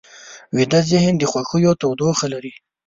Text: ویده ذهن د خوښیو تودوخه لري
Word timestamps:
ویده 0.55 0.79
ذهن 0.91 1.13
د 1.17 1.23
خوښیو 1.31 1.77
تودوخه 1.81 2.25
لري 2.33 2.53